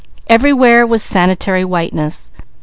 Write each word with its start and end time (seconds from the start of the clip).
Everywhere 0.25 0.87
was 0.87 1.03
sanitary 1.03 1.63
whiteness. 1.63 2.31